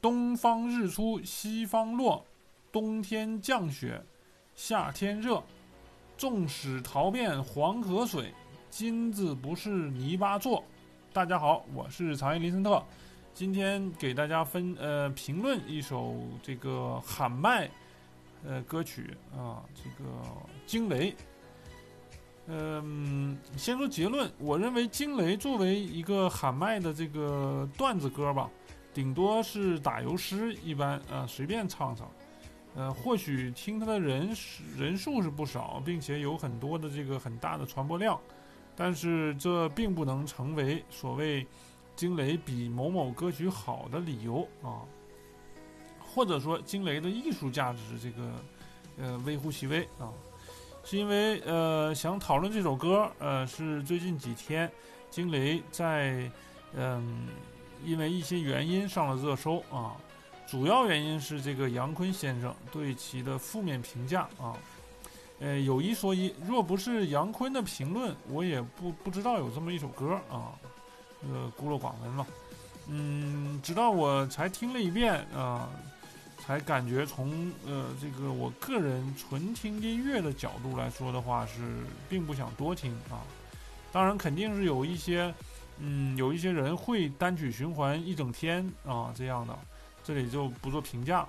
[0.00, 2.24] 东方日出西方落，
[2.70, 4.00] 冬天降雪，
[4.54, 5.42] 夏天热。
[6.16, 8.32] 纵使淘遍黄河水，
[8.70, 10.64] 金子不是泥巴做。
[11.12, 12.82] 大家好，我是长夜林森特，
[13.34, 17.68] 今天给大家分呃评论一首这个喊麦
[18.44, 20.10] 呃歌曲啊，这个
[20.66, 21.14] 惊雷。
[22.46, 28.50] 嗯，先说结论，我认为惊雷作为一个喊麦的这个段子歌吧，
[28.98, 32.10] 顶多是打油诗一般啊，随便唱唱。
[32.74, 34.36] 呃，或许听他的人
[34.76, 38.20] 人数是不少，并且有很多的这个很大的传播量，
[38.74, 41.46] 但是这并不能成为所谓
[41.94, 44.82] 惊雷比某某歌曲好的理由啊，
[46.00, 48.32] 或者说惊雷的艺术价值这个
[48.98, 50.10] 呃微乎其微啊，
[50.82, 54.68] 是因为呃想讨论这首歌，呃是最近几天
[55.08, 56.28] 惊雷在
[56.74, 57.28] 嗯
[57.84, 59.96] 因为一些原因上了热搜啊。
[60.50, 64.56] 主要原因是这个杨坤先生对其的负面评价啊，
[65.40, 70.56] 呃，有一说一，若不是杨坤的评论，我也不不知道有这么一首歌啊，
[71.20, 72.26] 这个孤陋寡闻嘛，
[72.86, 75.68] 嗯，直到我才听了一遍啊，
[76.38, 81.60] 才感觉从呃这个我个人纯听音乐的角度来说的话，是
[82.08, 83.20] 并不想多听啊，
[83.92, 85.30] 当然肯定是有一些，
[85.80, 89.58] 嗯，有一些人会单曲循环一整天啊这样的。
[90.04, 91.28] 这里就不做评价，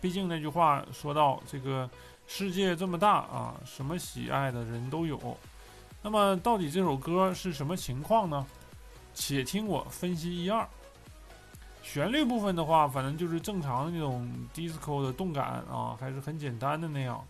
[0.00, 1.88] 毕竟那句话说到这个
[2.26, 5.36] 世界这么大啊，什么喜爱的人都有。
[6.02, 8.44] 那么到底这首歌是什么情况呢？
[9.14, 10.66] 且听我分析一二。
[11.84, 17.24] 旋律部分的话，反正就是正常的那种 disco 的动感啊，还是很简单的那样。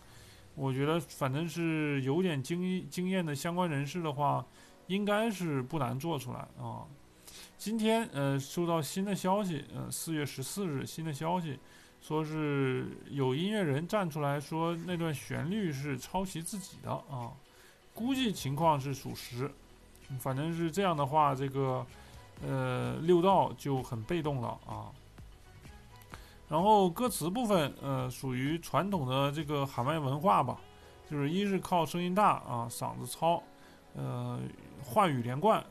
[0.55, 4.43] 我觉得反正是有点经经验的相关人士的话，
[4.87, 6.83] 应该是不难做出来啊。
[7.57, 11.59] 今天呃收到新的消息，呃四月十四日新的消息，
[12.01, 17.31] 说是有音乐人站出来说那段旋律是抄袭自己的啊，
[17.93, 19.51] 估计情况是属实，
[20.19, 21.85] 反正是这样的话，这个
[22.45, 24.91] 呃六道就很被动了啊。
[26.47, 30.59] 然后歌词部分呃属于传统的这个喊麦文化吧，
[31.09, 33.43] 就是一是靠声音大啊嗓子糙，
[33.97, 34.39] 呃
[34.81, 35.61] 话语连贯。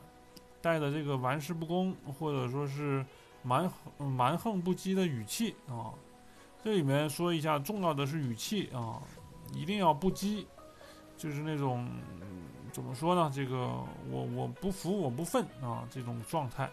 [0.59, 3.05] 带的这个玩世不恭，或者说是
[3.43, 5.93] 蛮蛮横不羁的语气啊，
[6.61, 8.99] 这里面说一下，重要的是语气啊，
[9.53, 10.45] 一定要不羁，
[11.15, 11.87] 就是那种
[12.71, 13.31] 怎么说呢？
[13.33, 13.67] 这个
[14.09, 16.69] 我我不服我不忿啊这种状态，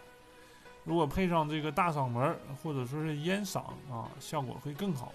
[0.83, 5.13] 如果配上这个大嗓门或者说是烟嗓啊，效果会更好。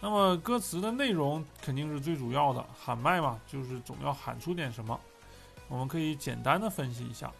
[0.00, 4.98] 那么歌词的内容肯定是最主要的，喊麦嘛，就是总要喊出点什么。
[5.68, 7.30] 我们可以简单的分析一下，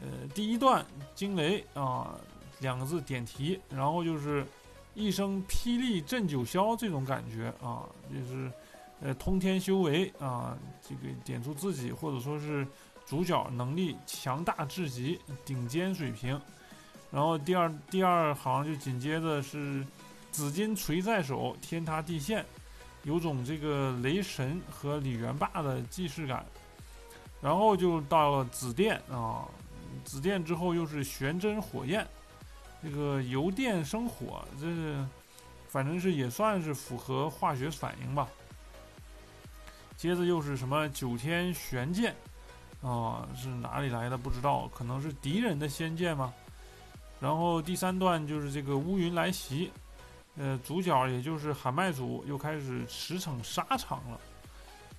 [0.00, 0.84] 呃，第一段
[1.14, 2.14] 惊雷啊，
[2.60, 4.46] 两个字点题，然后就是
[4.94, 8.50] 一声霹雳震九霄这种感觉啊，就是
[9.00, 12.66] 呃通天修为啊，这个点出自己或者说是
[13.04, 16.40] 主角能力强大至极，顶尖水平。
[17.10, 19.84] 然后第二第二行就紧接着是
[20.30, 22.44] 紫金锤在手，天塌地陷，
[23.02, 26.44] 有种这个雷神和李元霸的既视感。
[27.42, 29.48] 然后就到了紫电啊，
[30.04, 32.06] 紫电之后又是玄真火焰，
[32.82, 35.02] 这个由电生火，这是
[35.68, 38.28] 反正是也算是符合化学反应吧。
[39.96, 42.14] 接着又是什么九天玄剑
[42.82, 46.32] 啊，是哪里来的不知道，可能是敌人的仙剑吗？
[47.20, 49.70] 然后第三段就是这个乌云来袭，
[50.40, 54.18] 呃，主角也就是喊麦组又开始驰骋沙场了。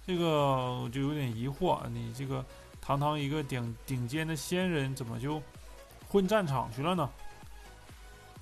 [0.05, 2.45] 这个我就有点疑惑，你这个
[2.79, 5.41] 堂堂一个顶顶尖的仙人，怎么就
[6.07, 7.09] 混战场去了呢？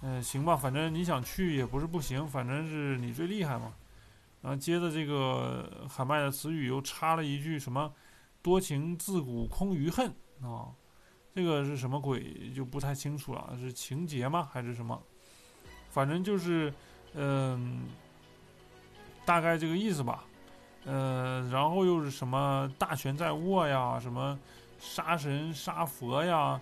[0.02, 3.74] 嗯，行吧，反正你想去也不是不行，反正是你最厉害嘛。
[4.42, 7.94] 然后接着这个喊麦的词语又插了一句什么
[8.44, 10.68] “多情自古空余恨”啊，
[11.34, 15.01] 这个是什么鬼就不太清楚了，是情节吗还是什么？
[15.92, 16.74] 反正就是
[17.14, 17.88] 嗯，
[19.26, 20.24] 大概这个意思吧。
[20.86, 24.40] 呃，然后又是什么大权在握呀，什么
[24.80, 26.60] 杀神杀佛呀，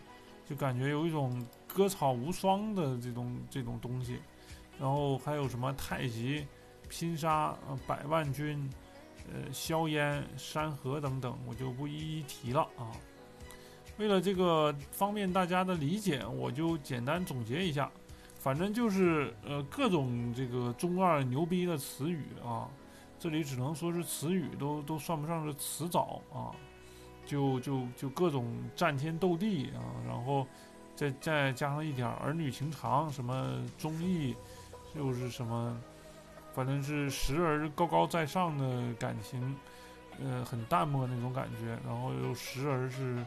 [0.49, 4.19] 就感觉有一种割草无双的这种这种东西。
[4.79, 6.45] 然后还有什么太极
[6.87, 7.55] 拼杀
[7.87, 8.69] 百万军，
[9.31, 12.91] 呃，硝烟山河等等，我就不一一提了啊。
[13.97, 17.91] 为了这个方便大家的理解，我就简单总结一下，
[18.39, 22.67] 反正就是呃各种这个中二牛逼的词语啊。
[23.19, 26.53] 这里只能说是词语，都都算不上是词藻啊，
[27.25, 28.45] 就就就各种
[28.75, 30.45] 战天斗地啊，然后
[30.95, 34.35] 再再加上一点儿儿女情长，什么忠义，
[34.95, 35.75] 又是什么，
[36.53, 39.55] 反正是时而高高在上的感情，
[40.23, 43.25] 呃，很淡漠那种感觉，然后又时而是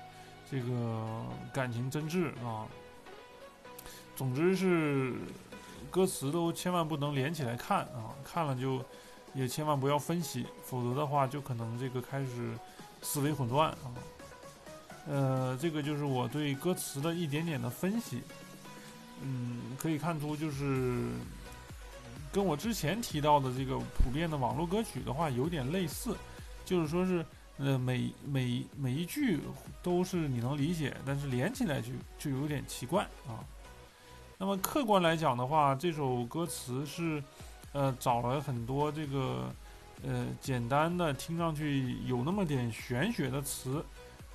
[0.48, 2.64] 这个感情真挚啊。
[4.20, 5.14] 总之是
[5.90, 8.84] 歌词都千万不能连起来看啊，看了就
[9.32, 12.52] 也千万不要分析，否则的话就可能这个开始
[13.00, 13.88] 思维混乱啊。
[15.08, 18.20] 呃，这个就是我对歌词的一点点的分析。
[19.22, 21.08] 嗯，可以看出就是
[22.30, 26.14] 跟我之前提到的这个普遍的网络歌曲的话有点类似，
[26.66, 27.24] 就是说是
[27.56, 29.40] 呃每每每一句
[29.82, 31.88] 都是你能理解，但是连起来就
[32.18, 33.40] 就有点奇怪啊。
[34.42, 37.22] 那么客观来讲的话，这首歌词是
[37.72, 39.54] 呃找了很多这个
[40.02, 43.84] 呃简单的听上去有那么点玄学的词。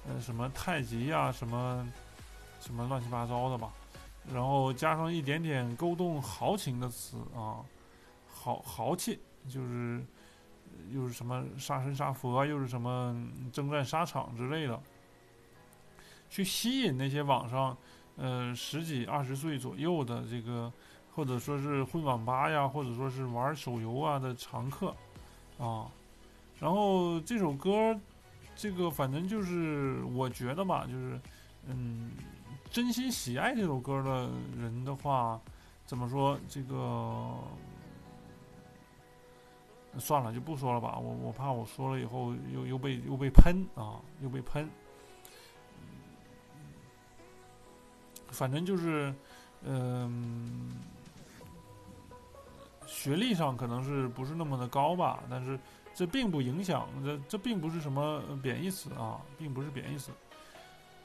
[0.07, 1.91] 呃，什么太极呀，什么
[2.61, 3.73] 什么乱七八糟的吧，
[4.31, 7.65] 然后加上一点点勾动豪情的词啊，
[8.31, 9.19] 豪豪气，
[9.49, 10.05] 就是
[10.91, 13.19] 又是什么杀神杀佛，又是什么
[13.51, 14.79] 征战沙场之类的，
[16.29, 17.75] 去吸引那些网上
[18.17, 20.71] 呃十几二十岁左右的这个，
[21.15, 24.95] 或者说是混网吧呀，或者说是玩手游啊的常客
[25.57, 25.91] 啊，
[26.59, 27.99] 然后这首歌。
[28.57, 31.19] 这个反正就是我觉得吧，就是，
[31.67, 32.11] 嗯，
[32.71, 35.37] 真心喜爱这首歌的人的话，
[35.85, 36.39] 怎么说？
[36.47, 37.33] 这个
[39.97, 40.97] 算了，就不说了吧。
[40.97, 44.69] 我我怕我说了以后又又被又被喷啊，又被喷。
[48.29, 49.13] 反正就是，
[49.63, 50.71] 嗯，
[52.85, 55.59] 学历上可能是不是那么的高吧，但是。
[55.97, 60.11] 这并不影响，这这并不是什么贬义词啊，并不是贬义词。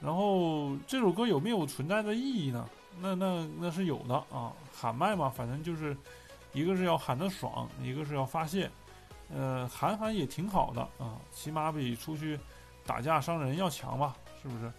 [0.01, 2.69] 然后这首歌有没有存在的意义呢？
[3.01, 5.97] 那那那是有的啊，喊麦嘛，反正就是
[6.53, 8.69] 一个是要喊得爽，一个是要发泄。
[9.33, 12.37] 呃，喊喊也挺好的啊，起码比出去
[12.85, 14.73] 打架伤人要强吧，是不是？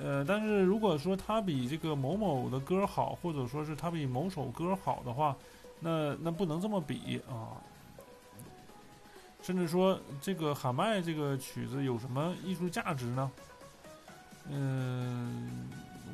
[0.00, 5.36] 呃，但是如果说他比这个某某的歌好，或者说是他比某首歌好的话，
[5.80, 7.56] 那那不能这么比啊。
[9.40, 13.30] 甚至说，这个喊麦这个曲子有什么艺术价值呢？
[14.50, 15.68] 嗯，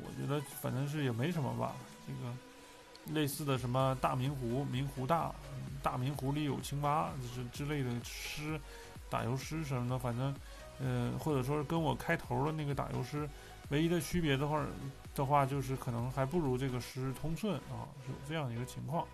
[0.05, 1.75] 我觉得反正是也没什么吧。
[2.07, 5.33] 这个类似的什么大明湖，明湖大，
[5.83, 8.61] 大明湖里有青蛙，就是之类的诗，
[9.09, 10.35] 打油诗什么的，反正，
[10.79, 13.29] 呃，或者说是跟我开头的那个打油诗，
[13.71, 14.65] 唯一的区别的话，
[15.15, 19.07] 的话就是可能还不如这个诗通顺啊，有这样一个情况。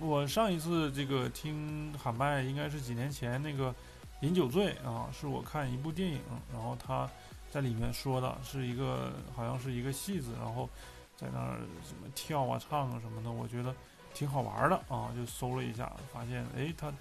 [0.00, 3.70] 我上一次这个听喊麦应该是几年前那个
[4.20, 6.20] 《饮酒醉》啊，是我看一部电影，
[6.52, 7.08] 然后他
[7.50, 10.68] 在里面说的是一个好像是一个戏子，然后
[11.16, 13.74] 在那儿什么跳啊、唱啊什么的，我觉得
[14.12, 16.92] 挺好玩的啊，就搜了一下，发现哎，他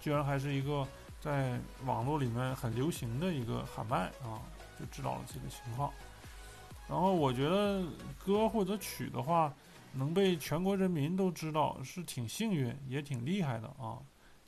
[0.00, 0.88] 居然还是一个
[1.20, 4.40] 在网络里面很流行的一个喊麦啊，
[4.80, 5.92] 就知道了这个情况。
[6.88, 7.84] 然后我觉得
[8.24, 9.52] 歌或者曲的话。
[9.92, 13.98] 能被全国人民都知道是挺幸运，也挺厉害的啊！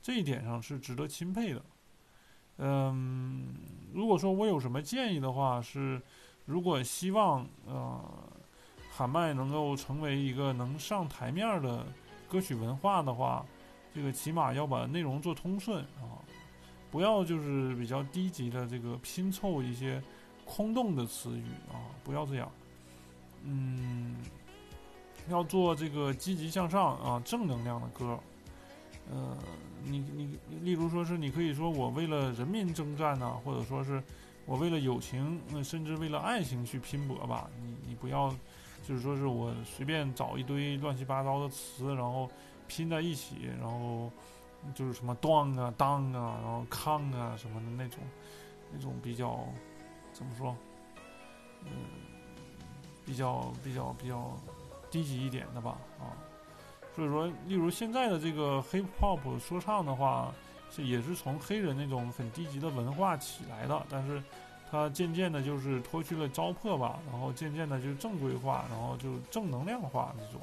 [0.01, 1.61] 这一点上是值得钦佩的。
[2.59, 3.53] 嗯，
[3.93, 6.01] 如果说我有什么建议的话，是
[6.45, 8.01] 如果希望呃
[8.89, 11.85] 喊麦能够成为一个能上台面的
[12.29, 13.45] 歌曲文化的话，
[13.93, 16.23] 这个起码要把内容做通顺啊，
[16.89, 20.01] 不要就是比较低级的这个拼凑一些
[20.45, 22.51] 空洞的词语啊，不要这样。
[23.43, 24.15] 嗯。
[25.29, 28.19] 要做这个积极向上啊，正能量的歌，
[29.09, 29.37] 呃，
[29.85, 34.03] 你你例如说是你可以说我为了人民征战呐，或者说是
[34.45, 37.49] 我为了友情，甚至为了爱情去拼搏吧。
[37.61, 38.35] 你你不要
[38.85, 42.29] 就是说是我随便找一堆乱七八糟的词，然后
[42.67, 44.11] 拼在一起，然后
[44.75, 47.99] 就是什么断啊、当啊，然后抗啊什么的那种
[48.73, 49.47] 那种比较
[50.13, 50.55] 怎么说？
[51.65, 51.71] 嗯，
[53.05, 54.31] 比较比较比较。
[54.91, 56.13] 低级一点的吧，啊，
[56.95, 60.31] 所以说，例如现在的这个 hip hop 说唱的话，
[60.69, 64.21] 是也是从黑人那种很低级的文化起来的，但是
[64.69, 70.41] 它渐渐的就是脱去了糟粕吧，然后渐渐的就是正规化，然后就正能量化这种，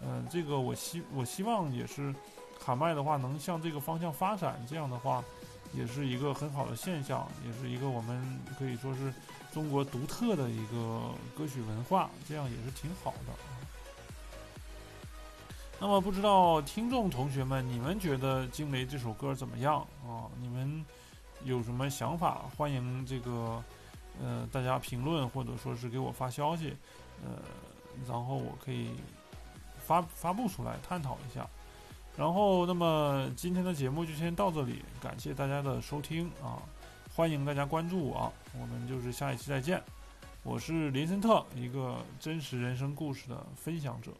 [0.00, 2.14] 嗯，这个我希我希望也是
[2.58, 5.22] 喊麦的话能向这个方向发展，这样的话
[5.76, 9.12] 也是一个很好的现象，也是一个我们可以说是
[9.52, 13.32] 中国独特的一个歌曲文化，这样也是挺好的。
[15.80, 20.30] 那么不知道听众同学们，你们觉得《惊雷》这首歌怎么样啊？
[20.40, 20.84] 你们
[21.42, 22.42] 有什么想法？
[22.56, 23.62] 欢迎这个
[24.22, 26.74] 呃，大家评论或者说是给我发消息，
[27.24, 27.42] 呃，
[28.08, 28.90] 然后我可以
[29.84, 31.46] 发发布出来探讨一下。
[32.16, 36.62] 然后，那么今天的节目就先到这里，感谢大家的收听啊！
[37.12, 39.82] 欢迎大家关注我，我们就是下一期再见。
[40.44, 44.12] 我是林森特，一个真实人生故事的分享者。